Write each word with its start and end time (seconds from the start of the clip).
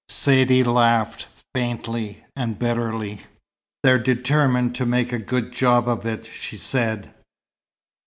Saidee 0.09 0.63
laughed 0.63 1.27
faintly 1.53 2.25
and 2.35 2.57
bitterly. 2.57 3.19
"They're 3.83 3.99
determined 3.99 4.73
to 4.77 4.85
make 4.87 5.13
a 5.13 5.19
good 5.19 5.51
job 5.51 5.87
of 5.87 6.07
it," 6.07 6.25
she 6.25 6.57
said. 6.57 7.13